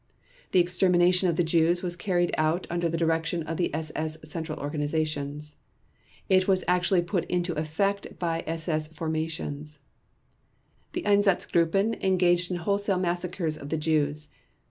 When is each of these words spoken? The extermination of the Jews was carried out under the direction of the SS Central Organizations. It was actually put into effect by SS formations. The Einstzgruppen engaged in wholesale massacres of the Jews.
The 0.51 0.59
extermination 0.59 1.29
of 1.29 1.35
the 1.35 1.43
Jews 1.43 1.83
was 1.83 1.95
carried 1.95 2.33
out 2.35 2.65
under 2.71 2.89
the 2.89 2.97
direction 2.97 3.43
of 3.43 3.57
the 3.57 3.69
SS 3.71 4.17
Central 4.23 4.57
Organizations. 4.59 5.57
It 6.27 6.47
was 6.47 6.63
actually 6.67 7.03
put 7.03 7.23
into 7.25 7.53
effect 7.53 8.17
by 8.17 8.43
SS 8.47 8.87
formations. 8.87 9.77
The 10.93 11.03
Einstzgruppen 11.03 12.03
engaged 12.03 12.49
in 12.49 12.57
wholesale 12.57 12.97
massacres 12.97 13.59
of 13.59 13.69
the 13.69 13.77
Jews. 13.77 14.29